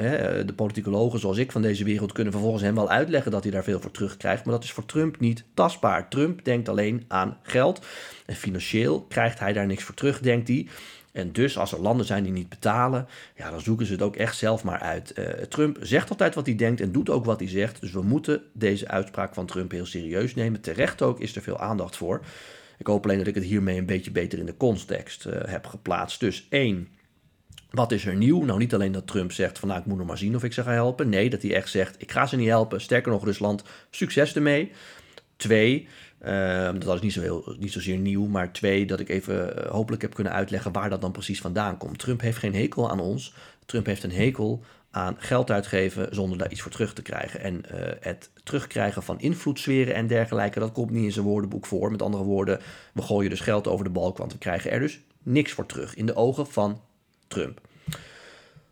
de 0.46 0.52
politicologen 0.56 1.18
zoals 1.18 1.36
ik 1.36 1.52
van 1.52 1.62
deze 1.62 1.84
wereld 1.84 2.12
kunnen 2.12 2.32
vervolgens 2.32 2.62
hem 2.62 2.74
wel 2.74 2.90
uitleggen 2.90 3.30
dat 3.30 3.42
hij 3.42 3.52
daar 3.52 3.64
veel 3.64 3.80
voor 3.80 3.90
terugkrijgt. 3.90 4.44
Maar 4.44 4.54
dat 4.54 4.64
is 4.64 4.72
voor 4.72 4.86
Trump 4.86 5.20
niet 5.20 5.44
tastbaar. 5.54 6.08
Trump 6.08 6.44
denkt 6.44 6.68
alleen 6.68 7.04
aan 7.08 7.38
geld. 7.42 7.86
En 8.26 8.34
financieel 8.34 9.02
krijgt 9.08 9.38
hij 9.38 9.52
daar 9.52 9.66
niks 9.66 9.82
voor 9.82 9.94
terug, 9.94 10.20
denkt 10.20 10.48
hij. 10.48 10.68
En 11.12 11.32
dus 11.32 11.58
als 11.58 11.72
er 11.72 11.80
landen 11.80 12.06
zijn 12.06 12.22
die 12.22 12.32
niet 12.32 12.48
betalen, 12.48 13.06
ja, 13.36 13.50
dan 13.50 13.60
zoeken 13.60 13.86
ze 13.86 13.92
het 13.92 14.02
ook 14.02 14.16
echt 14.16 14.36
zelf 14.36 14.64
maar 14.64 14.80
uit. 14.80 15.18
Uh, 15.18 15.24
Trump 15.26 15.78
zegt 15.80 16.10
altijd 16.10 16.34
wat 16.34 16.46
hij 16.46 16.56
denkt 16.56 16.80
en 16.80 16.92
doet 16.92 17.10
ook 17.10 17.24
wat 17.24 17.40
hij 17.40 17.48
zegt. 17.48 17.80
Dus 17.80 17.92
we 17.92 18.02
moeten 18.02 18.42
deze 18.52 18.88
uitspraak 18.88 19.34
van 19.34 19.46
Trump 19.46 19.70
heel 19.70 19.86
serieus 19.86 20.34
nemen. 20.34 20.60
Terecht 20.60 21.02
ook 21.02 21.20
is 21.20 21.36
er 21.36 21.42
veel 21.42 21.58
aandacht 21.58 21.96
voor. 21.96 22.20
Ik 22.78 22.86
hoop 22.86 23.04
alleen 23.04 23.18
dat 23.18 23.26
ik 23.26 23.34
het 23.34 23.44
hiermee 23.44 23.78
een 23.78 23.86
beetje 23.86 24.10
beter 24.10 24.38
in 24.38 24.46
de 24.46 24.56
context 24.56 25.24
heb 25.46 25.66
geplaatst. 25.66 26.20
Dus 26.20 26.46
één, 26.50 26.88
wat 27.74 27.92
is 27.92 28.06
er 28.06 28.14
nieuw? 28.14 28.44
Nou, 28.44 28.58
niet 28.58 28.74
alleen 28.74 28.92
dat 28.92 29.06
Trump 29.06 29.32
zegt 29.32 29.58
van 29.58 29.68
nou, 29.68 29.80
ik 29.80 29.86
moet 29.86 29.98
nog 29.98 30.06
maar 30.06 30.18
zien 30.18 30.36
of 30.36 30.44
ik 30.44 30.52
ze 30.52 30.62
ga 30.62 30.72
helpen. 30.72 31.08
Nee, 31.08 31.30
dat 31.30 31.42
hij 31.42 31.54
echt 31.54 31.70
zegt, 31.70 32.02
ik 32.02 32.10
ga 32.10 32.26
ze 32.26 32.36
niet 32.36 32.48
helpen. 32.48 32.80
Sterker 32.80 33.12
nog, 33.12 33.24
Rusland, 33.24 33.62
succes 33.90 34.34
ermee. 34.34 34.72
Twee, 35.36 35.88
uh, 36.24 36.70
dat 36.78 36.94
is 36.94 37.00
niet, 37.00 37.12
zo 37.12 37.20
heel, 37.20 37.56
niet 37.58 37.72
zozeer 37.72 37.96
nieuw, 37.96 38.26
maar 38.26 38.52
twee, 38.52 38.86
dat 38.86 39.00
ik 39.00 39.08
even 39.08 39.58
uh, 39.58 39.70
hopelijk 39.70 40.02
heb 40.02 40.14
kunnen 40.14 40.32
uitleggen 40.32 40.72
waar 40.72 40.90
dat 40.90 41.00
dan 41.00 41.12
precies 41.12 41.40
vandaan 41.40 41.76
komt. 41.76 41.98
Trump 41.98 42.20
heeft 42.20 42.38
geen 42.38 42.54
hekel 42.54 42.90
aan 42.90 43.00
ons. 43.00 43.34
Trump 43.66 43.86
heeft 43.86 44.02
een 44.02 44.12
hekel 44.12 44.64
aan 44.90 45.16
geld 45.18 45.50
uitgeven 45.50 46.08
zonder 46.10 46.38
daar 46.38 46.50
iets 46.50 46.62
voor 46.62 46.70
terug 46.70 46.92
te 46.94 47.02
krijgen. 47.02 47.40
En 47.40 47.54
uh, 47.54 47.80
het 48.00 48.30
terugkrijgen 48.42 49.02
van 49.02 49.20
invloedssferen 49.20 49.94
en 49.94 50.06
dergelijke, 50.06 50.58
dat 50.58 50.72
komt 50.72 50.90
niet 50.90 51.04
in 51.04 51.12
zijn 51.12 51.24
woordenboek 51.24 51.66
voor. 51.66 51.90
Met 51.90 52.02
andere 52.02 52.24
woorden, 52.24 52.60
we 52.92 53.02
gooien 53.02 53.30
dus 53.30 53.40
geld 53.40 53.68
over 53.68 53.84
de 53.84 53.90
balk, 53.90 54.18
want 54.18 54.32
we 54.32 54.38
krijgen 54.38 54.70
er 54.70 54.80
dus 54.80 55.00
niks 55.22 55.52
voor 55.52 55.66
terug 55.66 55.94
in 55.94 56.06
de 56.06 56.16
ogen 56.16 56.46
van 56.46 56.80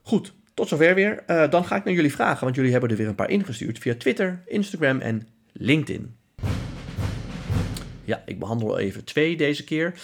Goed, 0.02 0.32
tot 0.54 0.68
zover 0.68 0.94
weer. 0.94 1.22
Uh, 1.26 1.50
dan 1.50 1.64
ga 1.64 1.76
ik 1.76 1.84
naar 1.84 1.94
jullie 1.94 2.12
vragen, 2.12 2.44
want 2.44 2.56
jullie 2.56 2.72
hebben 2.72 2.90
er 2.90 2.96
weer 2.96 3.08
een 3.08 3.14
paar 3.14 3.30
ingestuurd 3.30 3.78
via 3.78 3.94
Twitter, 3.94 4.42
Instagram 4.46 5.00
en 5.00 5.28
LinkedIn. 5.52 6.16
Ja, 8.04 8.22
ik 8.26 8.38
behandel 8.38 8.78
even 8.78 9.04
twee 9.04 9.36
deze 9.36 9.64
keer. 9.64 9.94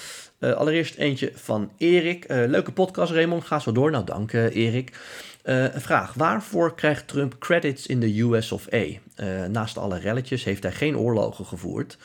Uh, 0.41 0.53
allereerst 0.53 0.95
eentje 0.95 1.33
van 1.35 1.73
Erik. 1.77 2.31
Uh, 2.31 2.45
leuke 2.47 2.73
podcast, 2.73 3.13
Raymond. 3.13 3.45
Ga 3.45 3.59
zo 3.59 3.73
door. 3.73 3.91
Nou, 3.91 4.05
dank 4.05 4.33
Erik. 4.33 4.97
Een 5.43 5.81
vraag. 5.81 6.15
Waarvoor 6.15 6.75
krijgt 6.75 7.09
Trump 7.09 7.39
credits 7.39 7.87
in 7.87 8.01
de 8.01 8.21
US 8.21 8.53
of 8.53 8.73
A? 8.73 8.85
naast 9.49 9.79
alle 9.79 9.99
relletjes 9.99 10.45
heeft 10.45 10.63
hij 10.63 10.73
geen 10.73 10.99
oorlogen 10.99 11.47
gevoerd. 11.47 11.99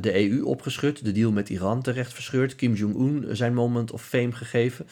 de 0.00 0.30
EU 0.30 0.42
opgeschud, 0.42 1.04
de 1.04 1.12
deal 1.12 1.32
met 1.32 1.48
Iran 1.48 1.82
terecht 1.82 2.12
verscheurd, 2.12 2.56
Kim 2.56 2.74
Jong-un 2.74 3.36
zijn 3.36 3.54
moment 3.54 3.92
of 3.92 4.02
fame 4.02 4.32
gegeven. 4.32 4.86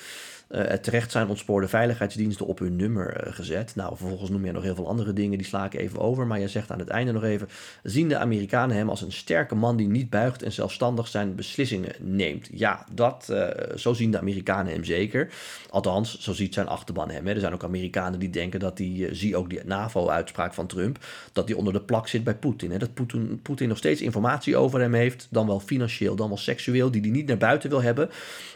Uh, 0.55 0.61
terecht 0.61 1.11
zijn 1.11 1.29
ontspoorde 1.29 1.69
veiligheidsdiensten 1.69 2.47
op 2.47 2.59
hun 2.59 2.77
nummer 2.77 3.17
eh, 3.17 3.33
gezet. 3.33 3.73
Nou, 3.75 3.97
vervolgens 3.97 4.31
noem 4.31 4.45
je 4.45 4.53
nog 4.53 4.63
heel 4.63 4.75
veel 4.75 4.89
andere 4.89 5.13
dingen, 5.13 5.39
die 5.39 5.47
sla 5.47 5.65
ik 5.65 5.75
even 5.75 6.01
over. 6.01 6.27
Maar 6.27 6.41
je 6.41 6.49
zegt 6.49 6.71
aan 6.71 6.79
het 6.79 6.89
einde 6.89 7.13
nog 7.13 7.25
even: 7.25 7.49
zien 7.83 8.09
de 8.09 8.19
Amerikanen 8.19 8.77
hem 8.77 8.89
als 8.89 9.03
een 9.03 9.13
sterke 9.13 9.55
man 9.55 9.77
die 9.77 9.89
niet 9.89 10.11
buigt 10.11 10.43
en 10.43 10.53
zelfstandig 10.53 11.09
zijn 11.09 11.35
beslissingen 11.35 11.93
neemt? 12.01 12.49
Ja, 12.53 12.87
dat, 12.93 13.29
uh, 13.31 13.49
zo 13.77 13.93
zien 13.93 14.11
de 14.11 14.19
Amerikanen 14.19 14.73
hem 14.73 14.85
zeker. 14.85 15.29
Althans, 15.71 16.19
zo 16.21 16.33
ziet 16.33 16.55
zijn 16.55 16.69
achterban 16.69 17.11
hem. 17.11 17.27
Hè. 17.27 17.35
Er 17.35 17.41
zijn 17.41 17.53
ook 17.53 17.65
Amerikanen 17.65 18.19
die 18.19 18.31
denken 18.31 18.61
dat 18.61 18.77
die, 18.77 19.15
zie 19.15 19.37
ook 19.37 19.51
die 19.51 19.61
NAVO-uitspraak 19.65 20.55
van 20.55 20.67
Trump, 20.67 20.99
dat 21.33 21.47
die 21.47 21.57
onder 21.57 21.73
de 21.73 21.83
plak 21.83 22.09
zit 22.09 22.25
bij 22.25 22.35
Poetin. 22.35 22.79
Dat 22.79 22.95
Poetin, 22.95 23.41
Poetin 23.43 23.69
nog 23.69 23.79
steeds 23.79 24.01
informatie 24.01 24.57
over 24.57 24.81
hem 24.81 24.95
heeft, 24.95 25.27
dan 25.31 25.47
wel 25.47 25.61
financieel, 25.61 26.17
dan 26.17 26.29
wel 26.29 26.37
seksueel, 26.37 26.91
die 26.91 27.01
hij 27.01 27.11
niet 27.11 27.27
naar 27.27 27.37
buiten 27.37 27.71
wil 27.71 27.83
hebben. 27.83 28.11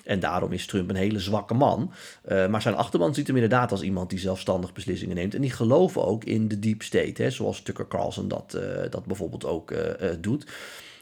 En 0.04 0.20
daarom 0.20 0.52
is 0.52 0.66
Trump 0.66 0.90
een 0.90 0.96
hele 0.96 1.18
zwakke 1.18 1.54
man. 1.54 1.87
Uh, 2.28 2.46
maar 2.46 2.62
zijn 2.62 2.74
achterban 2.74 3.14
ziet 3.14 3.26
hem 3.26 3.36
inderdaad 3.36 3.70
als 3.70 3.82
iemand 3.82 4.10
die 4.10 4.18
zelfstandig 4.18 4.72
beslissingen 4.72 5.16
neemt. 5.16 5.34
En 5.34 5.40
die 5.40 5.50
geloven 5.50 6.04
ook 6.04 6.24
in 6.24 6.48
de 6.48 6.58
deep 6.58 6.82
state, 6.82 7.22
hè, 7.22 7.30
zoals 7.30 7.62
Tucker 7.62 7.88
Carlson 7.88 8.28
dat, 8.28 8.56
uh, 8.56 8.90
dat 8.90 9.04
bijvoorbeeld 9.04 9.44
ook 9.44 9.70
uh, 9.70 9.78
doet. 10.20 10.46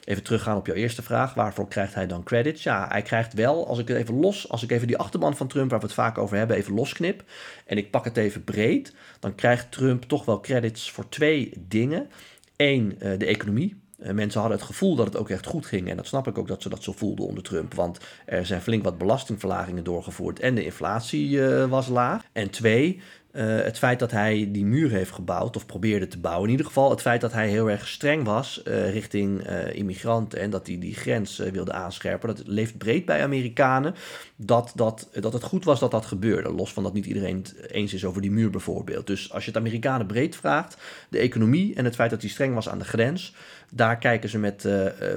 Even 0.05 0.23
teruggaan 0.23 0.57
op 0.57 0.67
jouw 0.67 0.75
eerste 0.75 1.03
vraag. 1.03 1.35
Waarvoor 1.35 1.69
krijgt 1.69 1.95
hij 1.95 2.07
dan 2.07 2.23
credits? 2.23 2.63
Ja, 2.63 2.89
hij 2.89 3.03
krijgt 3.03 3.35
wel, 3.35 3.67
als 3.67 3.79
ik 3.79 3.89
even 3.89 4.21
los, 4.21 4.49
als 4.49 4.63
ik 4.63 4.71
even 4.71 4.87
die 4.87 4.97
achterban 4.97 5.37
van 5.37 5.49
Trump, 5.49 5.71
waar 5.71 5.81
we 5.81 5.87
het 5.87 5.95
vaak 5.95 6.19
over 6.19 6.37
hebben, 6.37 6.57
even 6.57 6.75
losknip. 6.75 7.25
En 7.67 7.77
ik 7.77 7.91
pak 7.91 8.05
het 8.05 8.17
even 8.17 8.45
breed. 8.45 8.95
Dan 9.21 9.35
krijgt 9.35 9.73
Trump 9.73 10.03
toch 10.03 10.25
wel 10.25 10.41
credits 10.41 10.91
voor 10.91 11.09
twee 11.09 11.53
dingen. 11.69 12.11
Eén, 12.57 12.99
de 12.99 13.27
economie. 13.27 13.77
Uh, 13.99 14.11
mensen 14.11 14.41
hadden 14.41 14.59
het 14.59 14.67
gevoel 14.67 14.95
dat 14.95 15.07
het 15.07 15.17
ook 15.17 15.31
echt 15.31 15.47
goed 15.47 15.67
ging. 15.67 15.91
En 15.91 15.97
dat 15.97 16.07
snap 16.07 16.27
ik 16.27 16.39
ook 16.39 16.49
dat 16.49 16.63
ze 16.63 16.69
dat 16.69 16.83
zo 16.83 16.93
voelden 16.93 17.27
onder 17.27 17.43
Trump. 17.43 17.75
Want 17.75 17.99
er 18.25 18.47
zijn 18.47 18.63
flink 18.63 18.85
wat 18.85 18.99
belastingverlagingen 18.99 19.85
doorgevoerd 19.85 20.41
en 20.41 20.55
de 20.55 20.65
inflatie 20.65 21.29
uh, 21.29 21.65
was 21.65 21.89
laag. 21.89 22.23
En 22.33 22.51
twee, 22.51 23.01
uh, 23.37 23.63
het 23.63 23.79
feit 23.79 23.99
dat 23.99 24.11
hij 24.11 24.49
die 24.53 24.65
muur 24.65 24.91
heeft 24.91 25.13
gebouwd, 25.13 25.57
of 25.57 25.67
probeerde 25.67 26.09
te 26.09 26.19
bouwen. 26.19 26.45
In 26.45 26.51
ieder 26.51 26.67
geval 26.67 26.91
het 26.91 27.01
feit 27.01 27.21
dat 27.21 27.33
hij 27.33 27.49
heel 27.49 27.71
erg 27.71 27.89
streng 27.89 28.25
was 28.25 28.63
uh, 28.65 28.91
richting 28.91 29.49
uh, 29.49 29.75
immigranten 29.75 30.41
en 30.41 30.51
dat 30.51 30.67
hij 30.67 30.79
die 30.79 30.95
grens 30.95 31.37
wilde 31.37 31.73
aanscherpen. 31.73 32.29
Dat 32.29 32.47
leeft 32.47 32.79
breed 32.79 33.05
bij 33.05 33.23
Amerikanen 33.23 33.95
dat, 34.37 34.73
dat, 34.75 35.09
dat 35.21 35.33
het 35.33 35.43
goed 35.43 35.65
was 35.65 35.81
dat 35.81 35.91
dat 35.91 36.07
gebeurde. 36.07 36.53
Los 36.53 36.73
van 36.73 36.83
dat 36.83 36.93
niet 36.93 37.07
iedereen 37.07 37.37
het 37.37 37.71
eens 37.71 37.95
is 37.95 38.05
over 38.05 38.23
die 38.23 38.31
muur 38.31 38.51
bijvoorbeeld. 38.51 39.07
Dus 39.07 39.33
als 39.33 39.45
je 39.45 39.51
het 39.51 39.59
Amerikanen 39.59 40.07
breed 40.07 40.37
vraagt, 40.37 40.77
de 41.09 41.19
economie 41.19 41.75
en 41.75 41.85
het 41.85 41.95
feit 41.95 42.11
dat 42.11 42.21
hij 42.21 42.31
streng 42.31 42.55
was 42.55 42.69
aan 42.69 42.79
de 42.79 42.85
grens, 42.85 43.35
daar 43.71 43.99
kijken 43.99 44.29
ze 44.29 44.39
met 44.39 44.69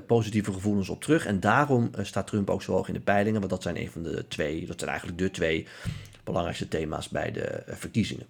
positieve 0.08 0.54
gevoelens 0.54 0.90
op 0.90 1.02
terug. 1.02 1.26
En 1.26 1.40
daarom 1.40 1.90
staat 2.02 2.28
Trump 2.28 2.50
ook 2.50 2.62
zo 2.62 2.72
hoog 2.72 2.88
in 2.88 2.94
de 2.94 3.00
peilingen, 3.00 3.40
want 3.40 3.52
dat 3.52 3.64
zijn 3.64 3.78
een 3.78 3.92
van 3.92 4.04
de 4.04 4.26
twee, 4.28 4.66
dat 4.66 4.80
zijn 4.80 4.90
eigenlijk 4.90 5.20
de 5.20 5.32
twee 5.32 5.68
belangrijkste 6.30 6.68
thema's 6.68 7.10
bij 7.10 7.32
de 7.32 7.42
eh, 7.42 7.76
verkiezingen. 7.76 8.26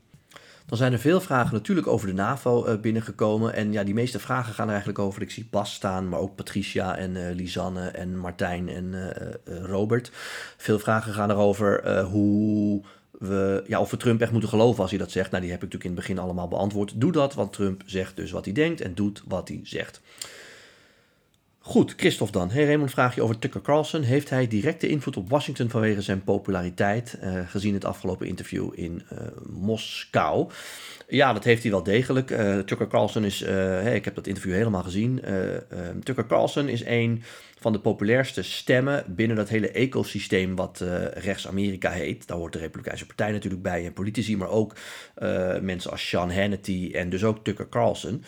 Dan 0.65 0.77
zijn 0.77 0.93
er 0.93 0.99
veel 0.99 1.21
vragen 1.21 1.53
natuurlijk 1.53 1.87
over 1.87 2.07
de 2.07 2.13
NAVO 2.13 2.67
uh, 2.67 2.79
binnengekomen. 2.79 3.53
En 3.53 3.71
ja, 3.71 3.83
die 3.83 3.93
meeste 3.93 4.19
vragen 4.19 4.53
gaan 4.53 4.65
er 4.65 4.69
eigenlijk 4.69 4.99
over. 4.99 5.21
Ik 5.21 5.31
zie 5.31 5.47
Bas 5.51 5.73
staan, 5.73 6.09
maar 6.09 6.19
ook 6.19 6.35
Patricia 6.35 6.97
en 6.97 7.15
uh, 7.15 7.35
Lisanne 7.35 7.87
en 7.87 8.17
Martijn 8.17 8.69
en 8.69 9.13
Robert. 9.45 10.11
Veel 10.57 10.79
vragen 10.79 11.13
gaan 11.13 11.29
erover 11.29 12.01
hoe 12.03 12.81
we, 13.11 13.63
ja, 13.67 13.79
of 13.79 13.91
we 13.91 13.97
Trump 13.97 14.21
echt 14.21 14.31
moeten 14.31 14.49
geloven 14.49 14.81
als 14.81 14.89
hij 14.89 14.99
dat 14.99 15.11
zegt. 15.11 15.31
Nou, 15.31 15.43
die 15.43 15.51
heb 15.51 15.63
ik 15.63 15.71
natuurlijk 15.71 15.91
in 15.91 15.97
het 15.97 16.07
begin 16.07 16.23
allemaal 16.23 16.47
beantwoord. 16.47 17.01
Doe 17.01 17.11
dat, 17.11 17.33
want 17.33 17.53
Trump 17.53 17.81
zegt 17.85 18.15
dus 18.15 18.31
wat 18.31 18.45
hij 18.45 18.53
denkt 18.53 18.81
en 18.81 18.95
doet 18.95 19.23
wat 19.27 19.47
hij 19.47 19.59
zegt. 19.63 20.01
Goed, 21.61 21.93
Christophe 21.97 22.33
dan. 22.33 22.49
Hey 22.49 22.65
Raymond, 22.65 22.91
vraag 22.91 23.15
je 23.15 23.21
over 23.21 23.39
Tucker 23.39 23.61
Carlson. 23.61 24.01
Heeft 24.01 24.29
hij 24.29 24.47
directe 24.47 24.87
invloed 24.87 25.17
op 25.17 25.29
Washington 25.29 25.69
vanwege 25.69 26.01
zijn 26.01 26.23
populariteit, 26.23 27.17
uh, 27.23 27.49
gezien 27.49 27.73
het 27.73 27.85
afgelopen 27.85 28.27
interview 28.27 28.69
in 28.73 29.03
uh, 29.13 29.19
Moskou? 29.49 30.49
Ja, 31.07 31.33
dat 31.33 31.43
heeft 31.43 31.61
hij 31.61 31.71
wel 31.71 31.83
degelijk. 31.83 32.31
Uh, 32.31 32.59
Tucker 32.59 32.87
Carlson 32.87 33.23
is, 33.23 33.41
ik 33.93 34.05
heb 34.05 34.15
dat 34.15 34.27
interview 34.27 34.53
helemaal 34.53 34.83
gezien. 34.83 35.23
Tucker 36.03 36.25
Carlson 36.25 36.67
is 36.67 36.85
een 36.85 37.23
van 37.59 37.71
de 37.71 37.79
populairste 37.79 38.41
stemmen 38.41 39.03
binnen 39.07 39.37
dat 39.37 39.49
hele 39.49 39.71
ecosysteem 39.71 40.55
wat 40.55 40.83
rechts-Amerika 41.13 41.91
heet. 41.91 42.27
Daar 42.27 42.37
hoort 42.37 42.53
de 42.53 42.59
Republikeinse 42.59 43.05
Partij 43.05 43.31
natuurlijk 43.31 43.61
bij 43.63 43.85
en 43.85 43.93
politici, 43.93 44.37
maar 44.37 44.49
ook 44.49 44.75
mensen 45.61 45.91
als 45.91 46.07
Sean 46.07 46.31
Hannity 46.31 46.91
en 46.93 47.09
dus 47.09 47.23
ook 47.23 47.43
Tucker 47.43 47.69
Carlson. 47.69 48.23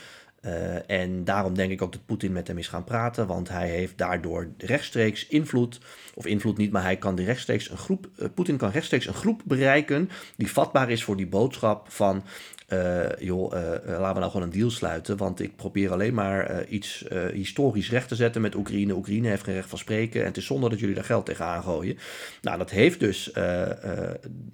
Uh, 0.45 0.89
en 0.89 1.23
daarom 1.23 1.55
denk 1.55 1.71
ik 1.71 1.81
ook 1.81 1.91
dat 1.91 2.05
Poetin 2.05 2.31
met 2.31 2.47
hem 2.47 2.57
is 2.57 2.67
gaan 2.67 2.83
praten, 2.83 3.27
want 3.27 3.49
hij 3.49 3.69
heeft 3.69 3.97
daardoor 3.97 4.47
rechtstreeks 4.57 5.27
invloed, 5.27 5.79
of 6.13 6.25
invloed 6.25 6.57
niet, 6.57 6.71
maar 6.71 6.83
hij 6.83 6.97
kan 6.97 7.19
rechtstreeks 7.19 7.69
een 7.69 7.77
groep, 7.77 8.09
uh, 8.19 8.27
Poetin 8.33 8.57
kan 8.57 8.69
rechtstreeks 8.69 9.07
een 9.07 9.13
groep 9.13 9.41
bereiken 9.45 10.09
die 10.35 10.51
vatbaar 10.51 10.89
is 10.89 11.03
voor 11.03 11.15
die 11.17 11.27
boodschap 11.27 11.91
van, 11.91 12.23
uh, 12.69 13.09
joh, 13.19 13.51
laten 13.51 14.13
we 14.13 14.19
nou 14.19 14.31
gewoon 14.31 14.41
een 14.41 14.53
deal 14.53 14.69
sluiten, 14.69 15.17
want 15.17 15.39
ik 15.39 15.55
probeer 15.55 15.91
alleen 15.91 16.13
maar 16.13 16.65
iets 16.65 17.05
historisch 17.33 17.89
recht 17.89 18.07
te 18.07 18.15
zetten 18.15 18.41
met 18.41 18.55
Oekraïne. 18.55 18.93
Oekraïne 18.93 19.27
heeft 19.27 19.43
geen 19.43 19.53
recht 19.53 19.69
van 19.69 19.77
spreken 19.77 20.21
en 20.21 20.27
het 20.27 20.37
is 20.37 20.45
zonder 20.45 20.69
dat 20.69 20.79
jullie 20.79 20.95
daar 20.95 21.03
geld 21.03 21.25
tegenaan 21.25 21.63
gooien. 21.63 21.97
Nou, 22.41 22.57
dat 22.57 22.69
heeft 22.69 22.99
dus, 22.99 23.31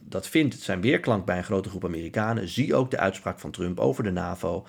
dat 0.04 0.28
vindt 0.28 0.60
zijn 0.60 0.82
weerklank 0.82 1.26
bij 1.26 1.38
een 1.38 1.44
grote 1.44 1.70
groep 1.70 1.86
Amerikanen. 1.86 2.48
Zie 2.48 2.76
ook 2.76 2.92
de 2.92 3.00
uitspraak 3.00 3.40
van 3.40 3.52
Trump 3.52 3.80
over 3.80 4.04
de 4.04 4.12
NAVO. 4.12 4.66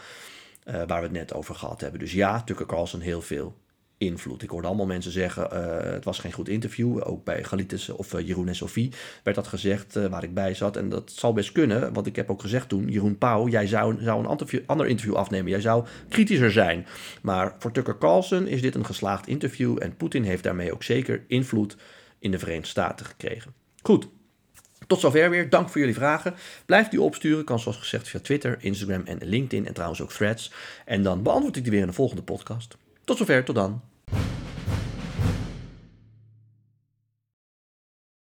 Uh, 0.69 0.75
waar 0.75 1.01
we 1.01 1.07
het 1.07 1.13
net 1.13 1.35
over 1.35 1.55
gehad 1.55 1.81
hebben. 1.81 2.01
Dus 2.01 2.13
ja, 2.13 2.43
Tucker 2.43 2.67
Carlson 2.67 3.01
heel 3.01 3.23
veel 3.23 3.57
invloed. 3.99 4.43
Ik 4.43 4.51
hoorde 4.51 4.67
allemaal 4.67 4.87
mensen 4.87 5.13
zeggen, 5.13 5.49
uh, 5.53 5.93
het 5.93 6.05
was 6.05 6.19
geen 6.19 6.33
goed 6.33 6.49
interview. 6.49 7.01
Ook 7.09 7.25
bij 7.25 7.45
Galitis 7.45 7.89
of 7.89 8.13
uh, 8.13 8.27
Jeroen 8.27 8.49
en 8.49 8.55
Sophie 8.55 8.93
werd 9.23 9.37
dat 9.37 9.47
gezegd, 9.47 9.95
waar 9.95 10.23
ik 10.23 10.35
bij 10.35 10.55
zat. 10.55 10.77
En 10.77 10.89
dat 10.89 11.13
zal 11.13 11.33
best 11.33 11.53
kunnen, 11.53 11.93
want 11.93 12.07
ik 12.07 12.17
heb 12.17 12.31
ook 12.31 12.41
gezegd 12.41 12.69
toen, 12.69 12.89
Jeroen 12.89 13.19
Pauw, 13.19 13.49
jij 13.49 13.67
zou, 13.67 14.03
zou 14.03 14.21
een 14.21 14.67
ander 14.67 14.87
interview 14.87 15.15
afnemen. 15.15 15.51
Jij 15.51 15.61
zou 15.61 15.87
kritischer 16.09 16.53
zijn. 16.53 16.87
Maar 17.23 17.55
voor 17.59 17.73
Tucker 17.73 17.99
Carlson 17.99 18.47
is 18.47 18.63
dit 18.63 18.75
een 18.75 18.87
geslaagd 18.87 19.27
interview. 19.27 19.77
En 19.81 19.97
Poetin 19.97 20.23
heeft 20.23 20.43
daarmee 20.43 20.73
ook 20.73 20.83
zeker 20.83 21.25
invloed 21.27 21.77
in 22.19 22.31
de 22.31 22.39
Verenigde 22.39 22.69
Staten 22.69 23.07
gekregen. 23.07 23.53
Goed, 23.83 24.09
tot 24.89 25.01
zover 25.01 25.31
weer. 25.31 25.51
Dank 25.51 25.69
voor 25.69 25.81
jullie 25.81 25.95
vragen. 25.95 26.35
Blijf 26.67 26.89
die 26.89 27.01
opsturen. 27.01 27.45
Kan 27.45 27.59
zoals 27.59 27.77
gezegd 27.77 28.09
via 28.09 28.21
Twitter, 28.21 28.57
Instagram 28.61 29.03
en 29.05 29.19
LinkedIn. 29.23 29.67
En 29.67 29.73
trouwens 29.73 30.01
ook 30.01 30.13
threads. 30.13 30.53
En 30.85 31.03
dan 31.03 31.23
beantwoord 31.23 31.57
ik 31.57 31.63
die 31.63 31.73
weer 31.73 31.81
in 31.81 31.87
de 31.87 31.93
volgende 31.93 32.23
podcast. 32.23 32.77
Tot 33.05 33.17
zover. 33.17 33.45
Tot 33.45 33.55
dan. 33.55 33.83